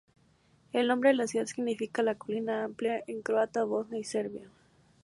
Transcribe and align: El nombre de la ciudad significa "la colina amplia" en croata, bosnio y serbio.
El 0.73 0.87
nombre 0.87 1.09
de 1.11 1.15
la 1.15 1.27
ciudad 1.27 1.45
significa 1.45 2.01
"la 2.01 2.15
colina 2.15 2.63
amplia" 2.63 3.03
en 3.05 3.21
croata, 3.21 3.65
bosnio 3.65 3.99
y 3.99 4.03
serbio. 4.03 4.49